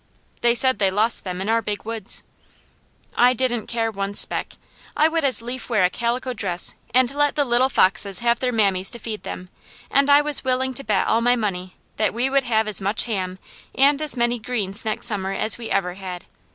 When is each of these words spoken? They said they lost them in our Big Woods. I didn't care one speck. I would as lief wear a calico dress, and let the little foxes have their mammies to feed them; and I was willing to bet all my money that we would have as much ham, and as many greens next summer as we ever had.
They 0.41 0.55
said 0.55 0.79
they 0.79 0.89
lost 0.89 1.23
them 1.25 1.41
in 1.41 1.47
our 1.47 1.61
Big 1.61 1.85
Woods. 1.85 2.23
I 3.15 3.33
didn't 3.35 3.67
care 3.67 3.91
one 3.91 4.15
speck. 4.15 4.53
I 4.97 5.07
would 5.07 5.23
as 5.23 5.43
lief 5.43 5.69
wear 5.69 5.83
a 5.83 5.91
calico 5.91 6.33
dress, 6.33 6.73
and 6.91 7.13
let 7.13 7.35
the 7.35 7.45
little 7.45 7.69
foxes 7.69 8.17
have 8.17 8.39
their 8.39 8.51
mammies 8.51 8.89
to 8.93 8.97
feed 8.97 9.21
them; 9.21 9.49
and 9.91 10.09
I 10.09 10.21
was 10.21 10.43
willing 10.43 10.73
to 10.73 10.83
bet 10.83 11.05
all 11.05 11.21
my 11.21 11.35
money 11.35 11.75
that 11.97 12.15
we 12.15 12.31
would 12.31 12.45
have 12.45 12.67
as 12.67 12.81
much 12.81 13.03
ham, 13.03 13.37
and 13.75 14.01
as 14.01 14.17
many 14.17 14.39
greens 14.39 14.85
next 14.85 15.05
summer 15.05 15.33
as 15.33 15.59
we 15.59 15.69
ever 15.69 15.93
had. 15.93 16.25